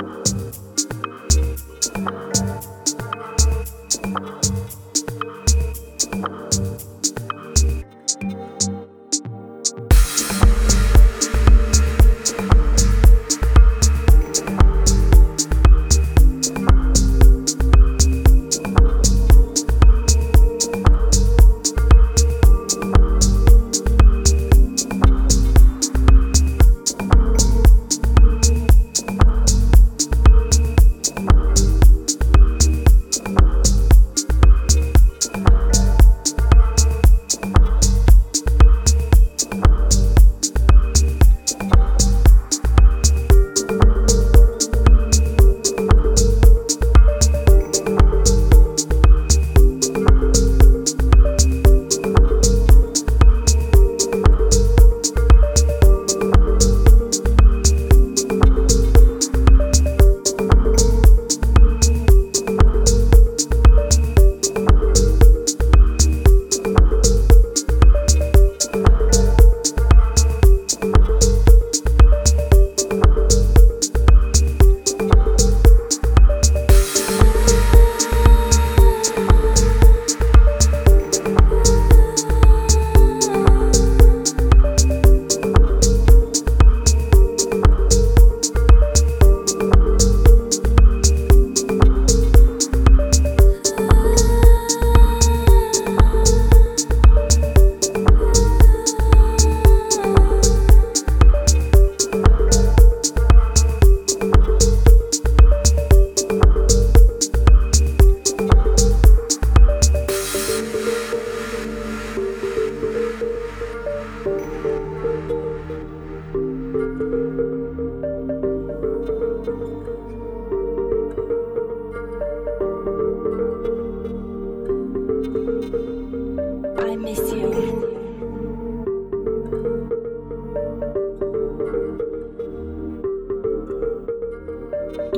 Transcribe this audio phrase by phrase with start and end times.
[0.00, 0.30] thank
[2.36, 2.49] you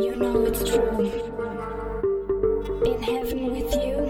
[0.02, 0.98] you know it's true.
[2.84, 4.01] In heaven with you.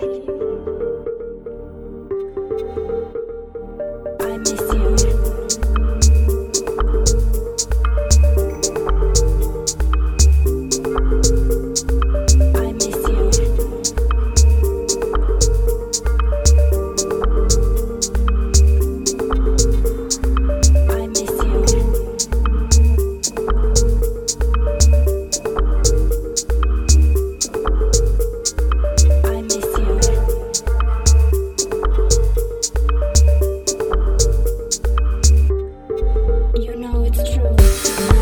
[36.83, 38.22] know it's true.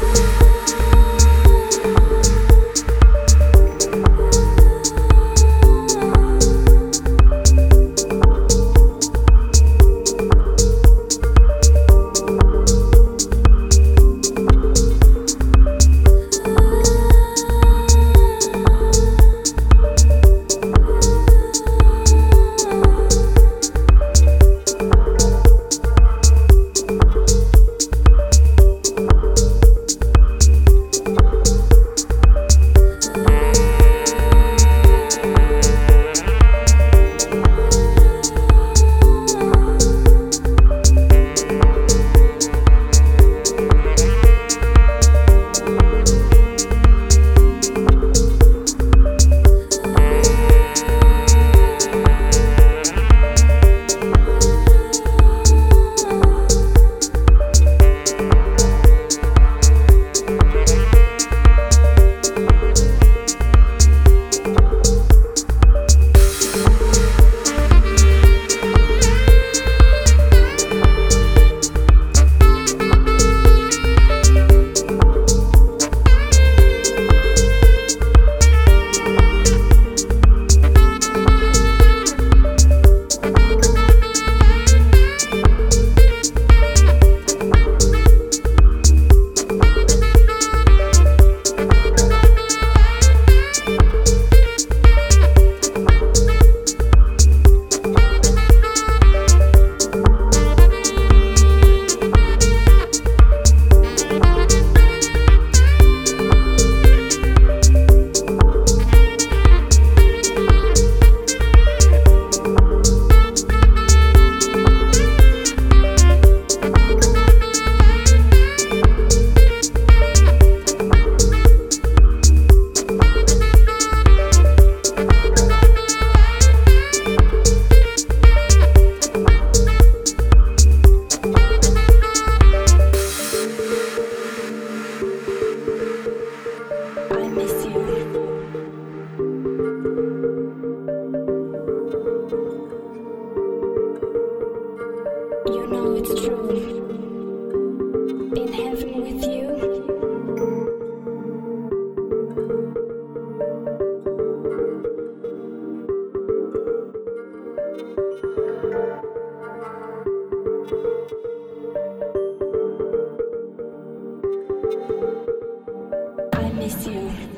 [166.32, 167.29] I miss you.